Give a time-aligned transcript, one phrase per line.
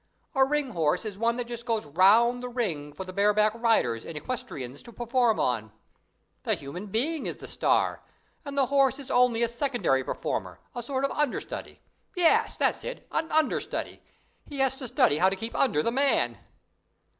[0.33, 4.03] A ring horse is one that just goes round the ring for the bareback riders
[4.03, 5.71] and equestriennes to perform on.
[6.41, 8.01] The human being is the "star",
[8.43, 11.81] and the horse in only a secondary performer, a sort of understudy;
[12.15, 14.01] yes, that's it, an understudy
[14.47, 16.39] he has to study how to keep under the man."